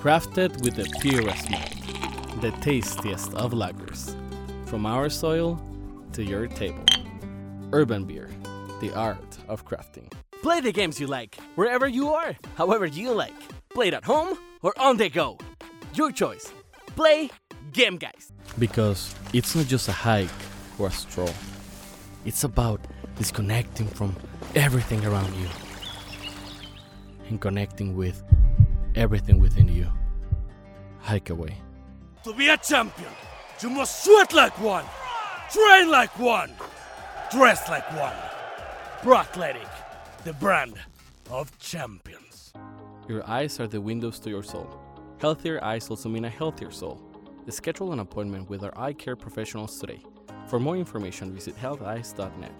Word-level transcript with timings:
Crafted 0.00 0.62
with 0.62 0.76
the 0.76 0.88
purest 1.00 1.50
malt, 1.50 2.40
the 2.40 2.52
tastiest 2.60 3.34
of 3.34 3.52
lagers. 3.52 4.14
From 4.66 4.86
our 4.86 5.08
soil 5.08 5.60
to 6.12 6.22
your 6.22 6.46
table. 6.46 6.84
Urban 7.72 8.04
Beer, 8.04 8.30
the 8.80 8.92
art 8.94 9.38
of 9.48 9.64
crafting. 9.64 10.12
Play 10.42 10.60
the 10.60 10.70
games 10.70 11.00
you 11.00 11.06
like, 11.06 11.36
wherever 11.56 11.88
you 11.88 12.10
are, 12.10 12.36
however 12.56 12.86
you 12.86 13.12
like. 13.12 13.34
Play 13.70 13.88
it 13.88 13.94
at 13.94 14.04
home 14.04 14.38
or 14.62 14.72
on 14.78 14.96
the 14.96 15.08
go. 15.08 15.38
Your 15.94 16.12
choice. 16.12 16.52
Play 16.94 17.30
Game 17.72 17.96
Guys. 17.96 18.30
Because 18.58 19.14
it's 19.32 19.56
not 19.56 19.66
just 19.66 19.88
a 19.88 19.92
hike 19.92 20.28
or 20.78 20.88
a 20.88 20.92
stroll, 20.92 21.34
it's 22.24 22.44
about 22.44 22.80
disconnecting 23.16 23.88
from 23.88 24.14
everything 24.54 25.04
around 25.04 25.34
you 25.34 25.48
and 27.28 27.40
connecting 27.40 27.96
with 27.96 28.22
everything 28.96 29.38
within 29.38 29.68
you. 29.68 29.86
Hike 31.00 31.30
away. 31.30 31.56
To 32.24 32.32
be 32.32 32.48
a 32.48 32.56
champion, 32.56 33.12
you 33.60 33.70
must 33.70 34.04
sweat 34.04 34.32
like 34.32 34.58
one, 34.60 34.84
train 35.52 35.90
like 35.90 36.18
one, 36.18 36.50
dress 37.30 37.68
like 37.68 37.88
one. 37.92 38.16
Pro 39.02 39.18
Athletic, 39.18 39.68
the 40.24 40.32
brand 40.32 40.74
of 41.30 41.56
champions. 41.58 42.52
Your 43.08 43.28
eyes 43.28 43.60
are 43.60 43.68
the 43.68 43.80
windows 43.80 44.18
to 44.20 44.30
your 44.30 44.42
soul. 44.42 44.68
Healthier 45.18 45.62
eyes 45.62 45.88
also 45.88 46.08
mean 46.08 46.24
a 46.24 46.30
healthier 46.30 46.72
soul. 46.72 47.00
Schedule 47.48 47.92
an 47.92 48.00
appointment 48.00 48.50
with 48.50 48.64
our 48.64 48.76
eye 48.76 48.92
care 48.92 49.14
professionals 49.14 49.78
today. 49.78 50.02
For 50.48 50.58
more 50.58 50.76
information, 50.76 51.32
visit 51.32 51.56
healtheyes.net. 51.56 52.52